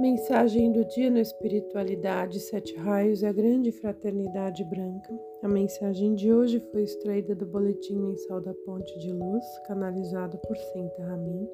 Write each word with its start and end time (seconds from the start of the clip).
Mensagem 0.00 0.72
do 0.72 0.82
dia 0.82 1.10
na 1.10 1.20
espiritualidade 1.20 2.40
Sete 2.40 2.74
Raios 2.74 3.20
e 3.20 3.26
a 3.26 3.32
Grande 3.34 3.70
Fraternidade 3.70 4.64
Branca. 4.64 5.14
A 5.42 5.48
mensagem 5.48 6.14
de 6.14 6.32
hoje 6.32 6.58
foi 6.72 6.84
extraída 6.84 7.34
do 7.34 7.44
Boletim 7.44 7.98
Mensal 7.98 8.40
da 8.40 8.54
Ponte 8.64 8.98
de 8.98 9.12
Luz, 9.12 9.44
canalizado 9.66 10.38
por 10.38 10.56
Senta 10.56 11.02
Ramin, 11.02 11.46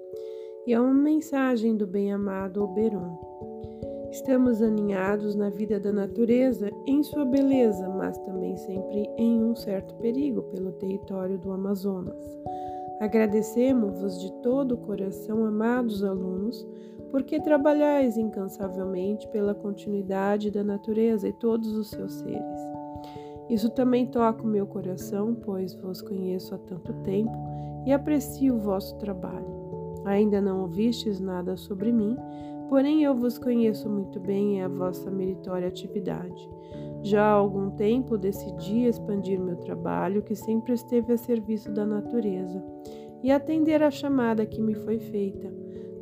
e 0.64 0.72
é 0.72 0.80
uma 0.80 0.94
mensagem 0.94 1.76
do 1.76 1.88
bem-amado 1.88 2.62
Oberon. 2.62 3.18
Estamos 4.12 4.62
aninhados 4.62 5.34
na 5.34 5.50
vida 5.50 5.80
da 5.80 5.92
natureza 5.92 6.70
em 6.86 7.02
sua 7.02 7.24
beleza, 7.24 7.88
mas 7.88 8.16
também 8.18 8.56
sempre 8.58 9.10
em 9.18 9.42
um 9.42 9.56
certo 9.56 9.92
perigo 9.96 10.42
pelo 10.44 10.70
território 10.70 11.36
do 11.36 11.50
Amazonas. 11.50 12.24
Agradecemos-vos 13.00 14.20
de 14.20 14.32
todo 14.42 14.72
o 14.72 14.78
coração, 14.78 15.44
amados 15.44 16.02
alunos, 16.02 16.66
porque 17.10 17.40
trabalhais 17.40 18.16
incansavelmente 18.16 19.28
pela 19.28 19.54
continuidade 19.54 20.50
da 20.50 20.64
natureza 20.64 21.28
e 21.28 21.32
todos 21.32 21.76
os 21.76 21.90
seus 21.90 22.14
seres. 22.14 22.60
Isso 23.48 23.70
também 23.70 24.06
toca 24.06 24.42
o 24.42 24.46
meu 24.46 24.66
coração, 24.66 25.34
pois 25.34 25.74
vos 25.74 26.02
conheço 26.02 26.54
há 26.54 26.58
tanto 26.58 26.92
tempo 27.04 27.32
e 27.84 27.92
aprecio 27.92 28.56
o 28.56 28.60
vosso 28.60 28.96
trabalho. 28.96 29.46
Ainda 30.04 30.40
não 30.40 30.62
ouvistes 30.62 31.20
nada 31.20 31.56
sobre 31.56 31.92
mim, 31.92 32.16
porém 32.68 33.04
eu 33.04 33.14
vos 33.14 33.38
conheço 33.38 33.88
muito 33.88 34.18
bem 34.18 34.58
e 34.58 34.62
a 34.62 34.68
vossa 34.68 35.10
meritória 35.10 35.68
atividade. 35.68 36.48
Já 37.06 37.22
há 37.22 37.32
algum 37.34 37.70
tempo 37.70 38.18
decidi 38.18 38.84
expandir 38.84 39.38
meu 39.38 39.54
trabalho, 39.54 40.24
que 40.24 40.34
sempre 40.34 40.72
esteve 40.72 41.12
a 41.12 41.16
serviço 41.16 41.70
da 41.70 41.86
natureza, 41.86 42.60
e 43.22 43.30
atender 43.30 43.80
à 43.80 43.92
chamada 43.92 44.44
que 44.44 44.60
me 44.60 44.74
foi 44.74 44.98
feita 44.98 45.48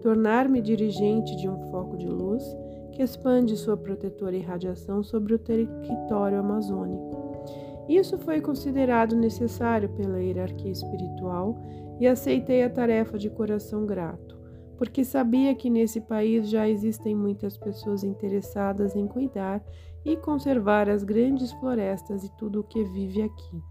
tornar-me 0.00 0.62
dirigente 0.62 1.36
de 1.36 1.46
um 1.46 1.58
foco 1.70 1.98
de 1.98 2.06
luz 2.06 2.42
que 2.90 3.02
expande 3.02 3.54
sua 3.54 3.76
protetora 3.76 4.34
irradiação 4.34 5.02
sobre 5.02 5.34
o 5.34 5.38
território 5.38 6.38
amazônico. 6.38 7.44
Isso 7.86 8.16
foi 8.16 8.40
considerado 8.40 9.14
necessário 9.14 9.90
pela 9.90 10.22
hierarquia 10.22 10.72
espiritual 10.72 11.58
e 12.00 12.06
aceitei 12.06 12.62
a 12.62 12.70
tarefa 12.70 13.18
de 13.18 13.28
coração 13.28 13.84
grato, 13.84 14.33
porque 14.76 15.04
sabia 15.04 15.54
que 15.54 15.70
nesse 15.70 16.00
país 16.00 16.48
já 16.48 16.68
existem 16.68 17.14
muitas 17.14 17.56
pessoas 17.56 18.04
interessadas 18.04 18.94
em 18.94 19.06
cuidar 19.06 19.64
e 20.04 20.16
conservar 20.16 20.88
as 20.88 21.02
grandes 21.02 21.52
florestas 21.52 22.24
e 22.24 22.36
tudo 22.36 22.60
o 22.60 22.64
que 22.64 22.84
vive 22.84 23.22
aqui. 23.22 23.62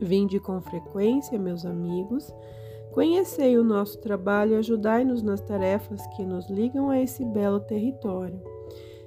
Vinde 0.00 0.38
com 0.38 0.60
frequência, 0.60 1.38
meus 1.38 1.64
amigos, 1.64 2.32
Conhecei 2.92 3.56
o 3.58 3.64
nosso 3.64 4.00
trabalho 4.00 4.54
e 4.54 4.56
ajudai-nos 4.56 5.22
nas 5.22 5.40
tarefas 5.40 6.04
que 6.08 6.24
nos 6.24 6.48
ligam 6.48 6.90
a 6.90 7.00
esse 7.00 7.24
belo 7.24 7.60
território. 7.60 8.40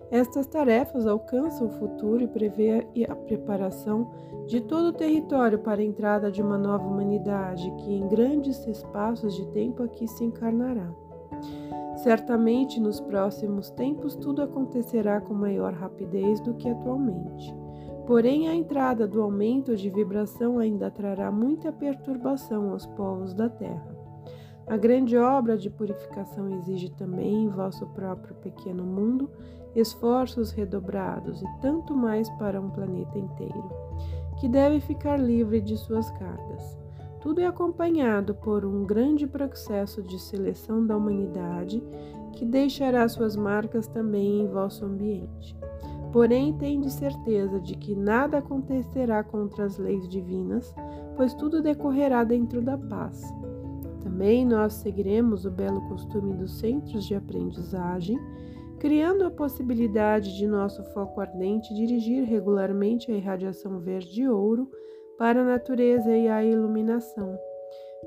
Estas 0.10 0.46
tarefas 0.46 1.08
alcançam 1.08 1.68
o 1.68 1.72
futuro 1.72 2.24
e 2.24 2.28
prevê 2.28 2.88
a 3.08 3.16
preparação 3.16 4.12
de 4.48 4.62
todo 4.62 4.88
o 4.88 4.94
território 4.94 5.60
para 5.60 5.82
a 5.82 5.84
entrada 5.84 6.32
de 6.32 6.42
uma 6.42 6.58
nova 6.58 6.86
humanidade 6.86 7.70
que, 7.78 7.94
em 7.94 8.08
grandes 8.08 8.66
espaços 8.68 9.36
de 9.36 9.46
tempo, 9.48 9.84
aqui 9.84 10.08
se 10.08 10.24
encarnará. 10.24 10.90
Certamente, 11.98 12.80
nos 12.80 13.00
próximos 13.00 13.70
tempos, 13.70 14.16
tudo 14.16 14.42
acontecerá 14.42 15.22
com 15.22 15.34
maior 15.34 15.74
rapidez 15.74 16.40
do 16.42 16.56
que 16.56 16.68
atualmente. 16.70 17.54
Porém, 18.08 18.48
a 18.48 18.56
entrada 18.56 19.08
do 19.08 19.22
aumento 19.22 19.76
de 19.76 19.90
vibração 19.90 20.58
ainda 20.58 20.90
trará 20.90 21.32
muita 21.32 21.72
perturbação 21.72 22.72
aos 22.72 22.86
povos 22.88 23.34
da 23.34 23.50
Terra. 23.50 23.96
A 24.68 24.78
grande 24.78 25.18
obra 25.18 25.58
de 25.58 25.70
purificação 25.70 26.50
exige 26.50 26.90
também 26.92 27.44
em 27.44 27.50
vosso 27.50 27.86
próprio 27.88 28.36
pequeno 28.36 28.84
mundo 28.84 29.30
esforços 29.76 30.52
redobrados 30.52 31.42
e 31.42 31.46
tanto 31.62 31.96
mais 31.96 32.30
para 32.32 32.60
um 32.60 32.70
planeta 32.70 33.18
inteiro, 33.18 33.70
que 34.40 34.48
deve 34.48 34.80
ficar 34.80 35.18
livre 35.18 35.62
de 35.62 35.78
suas 35.78 36.10
cargas. 36.12 36.81
Tudo 37.22 37.40
é 37.40 37.46
acompanhado 37.46 38.34
por 38.34 38.66
um 38.66 38.84
grande 38.84 39.28
processo 39.28 40.02
de 40.02 40.20
seleção 40.20 40.86
da 40.86 40.98
humanidade 40.98 41.82
que 42.34 42.44
deixará 42.44 43.08
suas 43.08 43.36
marcas 43.36 43.88
também 43.88 44.42
em 44.42 44.48
vosso 44.48 44.84
ambiente. 44.84 45.56
Porém, 46.12 46.52
tende 46.58 46.92
certeza 46.92 47.60
de 47.60 47.76
que 47.76 47.96
nada 47.96 48.40
acontecerá 48.40 49.24
contra 49.24 49.66
as 49.66 49.78
leis 49.78 50.10
divinas, 50.10 50.74
pois 51.16 51.34
tudo 51.36 51.62
decorrerá 51.62 52.24
dentro 52.24 52.60
da 52.60 52.78
paz. 52.78 53.24
Também 54.02 54.44
nós 54.44 54.74
seguiremos 54.74 55.46
o 55.46 55.52
belo 55.52 55.82
costume 55.88 56.34
dos 56.34 56.60
centros 56.60 57.06
de 57.06 57.14
aprendizagem, 57.14 58.20
criando 58.80 59.26
a 59.26 59.32
possibilidade 59.32 60.36
de 60.36 60.48
nosso 60.48 60.84
foco 60.86 61.22
ardente 61.22 61.72
dirigir 61.74 62.26
regularmente 62.26 63.12
a 63.12 63.16
irradiação 63.16 63.80
verde 63.80 64.28
ouro 64.28 64.68
para 65.22 65.42
a 65.42 65.46
natureza 65.46 66.18
e 66.18 66.28
a 66.28 66.44
iluminação. 66.44 67.38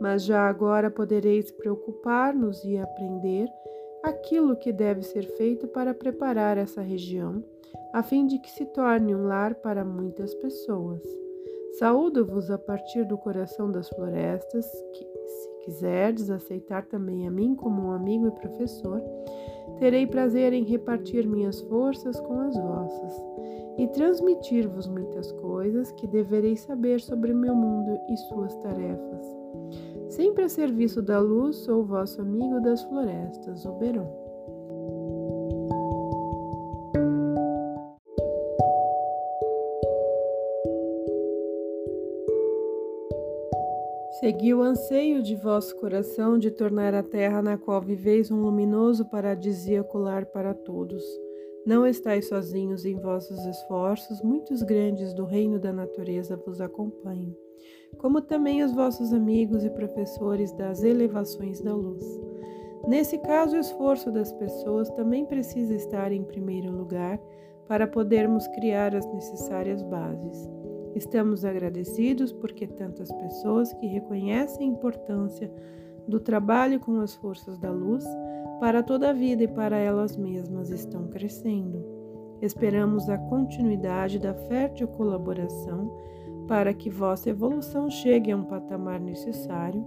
Mas 0.01 0.25
já 0.25 0.49
agora 0.49 0.91
podereis 0.91 1.49
preocupar-nos 1.53 2.65
e 2.65 2.77
aprender 2.77 3.49
aquilo 4.03 4.57
que 4.57 4.73
deve 4.73 5.01
ser 5.05 5.23
feito 5.37 5.69
para 5.69 5.95
preparar 5.95 6.59
essa 6.59 6.83
região 6.83 7.41
a 7.93 8.03
fim 8.03 8.27
de 8.27 8.41
que 8.41 8.51
se 8.51 8.67
torne 8.67 9.15
um 9.15 9.29
lar 9.29 9.55
para 9.55 9.85
muitas 9.85 10.35
pessoas. 10.35 11.24
Saúdo-vos 11.79 12.53
a 12.53 12.59
partir 12.59 13.05
do 13.05 13.19
coração 13.19 13.71
das 13.71 13.89
florestas, 13.89 14.65
que, 14.93 15.05
se 15.05 15.49
quiserdes 15.65 16.31
aceitar 16.31 16.87
também 16.87 17.27
a 17.27 17.31
mim 17.33 17.57
como 17.57 17.89
um 17.89 17.91
amigo 17.91 18.29
e 18.29 18.31
professor, 18.31 19.03
terei 19.81 20.07
prazer 20.07 20.53
em 20.53 20.63
repartir 20.63 21.27
minhas 21.27 21.61
forças 21.63 22.21
com 22.21 22.39
as 22.39 22.57
vossas 22.57 23.27
e 23.77 23.89
transmitir-vos 23.89 24.87
muitas 24.87 25.33
coisas 25.33 25.91
que 25.93 26.07
devereis 26.07 26.61
saber 26.61 27.01
sobre 27.01 27.35
meu 27.35 27.57
mundo 27.57 27.99
e 28.09 28.17
suas 28.29 28.55
tarefas. 28.59 29.37
Sempre 30.11 30.45
a 30.45 30.49
serviço 30.49 31.03
da 31.03 31.19
luz, 31.19 31.57
sou 31.57 31.85
vosso 31.85 32.21
amigo 32.21 32.61
das 32.61 32.85
florestas, 32.85 33.67
Oberon. 33.67 34.24
Segui 44.25 44.55
o 44.55 44.63
anseio 44.63 45.23
de 45.23 45.37
vosso 45.37 45.77
coração 45.77 46.39
de 46.39 46.51
tornar 46.51 46.95
a 46.95 47.03
terra 47.03 47.43
na 47.43 47.59
qual 47.59 47.79
viveis 47.83 48.31
um 48.31 48.41
luminoso 48.41 49.05
paradisíaco 49.05 49.99
lar 49.99 50.25
para 50.25 50.55
todos. 50.55 51.05
Não 51.67 51.87
estáis 51.87 52.27
sozinhos 52.29 52.87
em 52.87 52.99
vossos 52.99 53.45
esforços, 53.45 54.23
muitos 54.23 54.63
grandes 54.63 55.13
do 55.13 55.27
reino 55.27 55.59
da 55.59 55.75
natureza 55.75 56.39
vos 56.39 56.59
acompanham, 56.59 57.37
como 57.99 58.23
também 58.23 58.65
os 58.65 58.73
vossos 58.73 59.13
amigos 59.13 59.63
e 59.63 59.69
professores 59.69 60.53
das 60.53 60.83
elevações 60.83 61.61
da 61.61 61.75
luz. 61.75 62.03
Nesse 62.89 63.19
caso, 63.19 63.57
o 63.57 63.61
esforço 63.61 64.11
das 64.11 64.33
pessoas 64.33 64.89
também 64.93 65.27
precisa 65.27 65.75
estar 65.75 66.13
em 66.13 66.25
primeiro 66.25 66.73
lugar 66.73 67.21
para 67.69 67.87
podermos 67.87 68.49
criar 68.49 68.97
as 68.97 69.05
necessárias 69.13 69.83
bases. 69.83 70.64
Estamos 70.95 71.45
agradecidos 71.45 72.33
porque 72.33 72.67
tantas 72.67 73.13
pessoas 73.13 73.73
que 73.75 73.87
reconhecem 73.87 74.69
a 74.69 74.73
importância 74.73 75.53
do 76.07 76.21
trabalho 76.21 76.79
com 76.79 77.01
as 77.01 77.15
forças 77.15 77.59
da 77.59 77.71
luz 77.71 78.05
para 78.61 78.83
toda 78.83 79.11
a 79.11 79.13
vida 79.13 79.43
e 79.43 79.49
para 79.49 79.77
elas 79.77 80.17
mesmas 80.17 80.71
estão 80.71 81.09
crescendo. 81.09 81.85
Esperamos 82.41 83.09
a 83.09 83.19
continuidade 83.19 84.19
da 84.19 84.35
fértil 84.35 84.87
colaboração 84.89 85.91
para 86.47 86.73
que 86.75 86.91
vossa 86.91 87.31
evolução 87.31 87.91
chegue 87.91 88.31
a 88.31 88.37
um 88.37 88.45
patamar 88.45 89.01
necessário, 89.01 89.85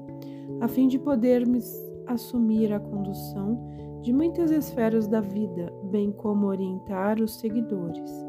a 0.60 0.68
fim 0.68 0.88
de 0.88 0.98
podermos 0.98 1.66
assumir 2.06 2.74
a 2.74 2.80
condução 2.80 3.64
de 4.02 4.12
muitas 4.12 4.52
esferas 4.52 5.08
da 5.08 5.22
vida, 5.22 5.72
bem 5.84 6.12
como 6.12 6.48
orientar 6.48 7.22
os 7.22 7.36
seguidores. 7.40 8.27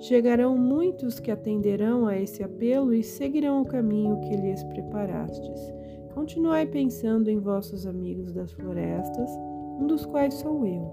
Chegarão 0.00 0.56
muitos 0.56 1.20
que 1.20 1.30
atenderão 1.30 2.06
a 2.06 2.18
esse 2.18 2.42
apelo 2.42 2.94
e 2.94 3.02
seguirão 3.02 3.60
o 3.60 3.66
caminho 3.66 4.18
que 4.20 4.34
lhes 4.34 4.64
preparastes. 4.64 5.72
Continuai 6.14 6.66
pensando 6.66 7.28
em 7.28 7.38
vossos 7.38 7.86
amigos 7.86 8.32
das 8.32 8.50
florestas, 8.50 9.30
um 9.78 9.86
dos 9.86 10.06
quais 10.06 10.34
sou 10.34 10.66
eu, 10.66 10.90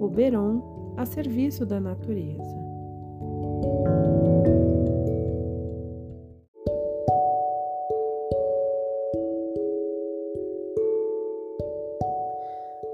o 0.00 0.08
Beron, 0.08 0.94
a 0.96 1.04
serviço 1.04 1.66
da 1.66 1.78
natureza. 1.78 2.56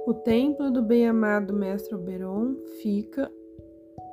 O 0.06 0.12
templo 0.12 0.70
do 0.70 0.82
bem-amado 0.82 1.54
Mestre 1.54 1.94
Oberon 1.94 2.56
fica 2.82 3.30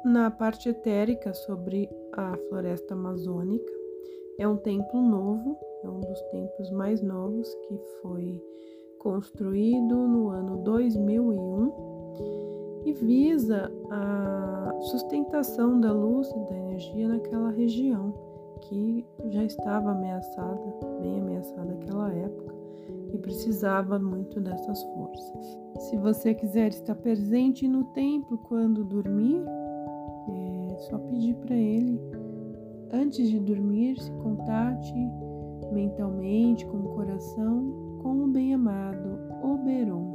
na 0.03 0.31
parte 0.31 0.69
etérica 0.69 1.33
sobre 1.33 1.89
a 2.13 2.37
floresta 2.49 2.93
amazônica. 2.93 3.71
É 4.37 4.47
um 4.47 4.57
templo 4.57 5.01
novo, 5.01 5.57
é 5.83 5.89
um 5.89 5.99
dos 5.99 6.21
templos 6.31 6.71
mais 6.71 7.01
novos 7.01 7.53
que 7.67 7.77
foi 8.01 8.41
construído 8.99 9.95
no 9.95 10.29
ano 10.29 10.57
2001 10.63 11.91
e 12.85 12.93
visa 12.93 13.71
a 13.89 14.71
sustentação 14.81 15.79
da 15.79 15.91
luz 15.91 16.29
e 16.29 16.39
da 16.49 16.57
energia 16.57 17.07
naquela 17.07 17.49
região 17.51 18.13
que 18.61 19.05
já 19.29 19.43
estava 19.43 19.91
ameaçada, 19.91 20.61
bem 21.01 21.19
ameaçada 21.19 21.65
naquela 21.65 22.11
época 22.13 22.55
e 23.13 23.17
precisava 23.17 23.99
muito 23.99 24.39
dessas 24.39 24.81
forças. 24.83 25.59
Se 25.79 25.97
você 25.97 26.33
quiser 26.33 26.69
estar 26.69 26.95
presente 26.95 27.67
no 27.67 27.85
templo 27.93 28.37
quando 28.37 28.83
dormir, 28.83 29.43
é 30.29 30.77
só 30.89 30.97
pedir 30.97 31.35
para 31.35 31.55
ele, 31.55 31.99
antes 32.91 33.29
de 33.29 33.39
dormir, 33.39 33.99
se 33.99 34.11
contate 34.13 34.93
mentalmente 35.71 36.65
com 36.65 36.77
o 36.77 36.95
coração 36.95 37.99
com 38.01 38.23
o 38.23 38.27
bem-amado 38.27 39.19
Oberon. 39.43 40.11